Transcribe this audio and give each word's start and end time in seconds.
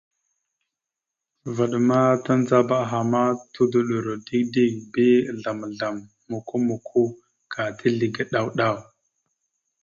Vvaɗ 1.55 1.73
ma 1.87 1.99
tandzaba 2.25 2.75
aha 2.83 2.99
ma 3.11 3.21
tudoɗoro 3.53 4.13
dik 4.25 4.43
dik 4.53 4.73
bi 4.91 5.05
azzlam 5.29 5.59
azzlam 5.67 5.95
mokko 6.29 6.55
mokko 6.67 6.99
ka 7.53 7.61
tizləge 7.77 8.23
ɗaw 8.31 8.47
ɗaw. 8.57 8.77